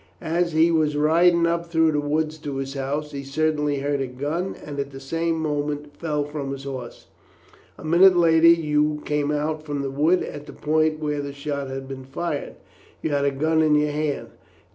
[0.23, 4.07] As he was riding up through the wood to his house, he suddenly heard a
[4.07, 7.05] gun and at the same moment fell from his horse.
[7.77, 11.69] A minute later you came out from the wood at the point where the shot
[11.69, 12.55] had been fired.
[13.03, 14.29] You had a gun in your hand.